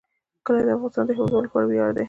[0.45, 1.99] کلي د افغانستان د هیوادوالو لپاره ویاړ دی.